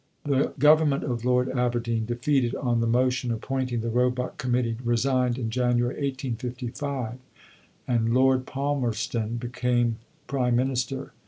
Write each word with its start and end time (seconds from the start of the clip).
The 0.23 0.53
Government 0.57 1.03
of 1.03 1.23
Lord 1.23 1.47
Aberdeen, 1.49 2.05
defeated 2.07 2.55
on 2.55 2.79
the 2.79 2.87
motion 2.87 3.31
appointing 3.31 3.81
the 3.81 3.91
Roebuck 3.91 4.39
Committee, 4.39 4.75
resigned 4.83 5.37
in 5.37 5.51
January 5.51 5.93
1855, 5.93 7.19
and 7.87 8.11
Lord 8.11 8.47
Palmerston 8.47 9.37
became 9.37 9.97
Prime 10.25 10.55
Minister. 10.55 11.13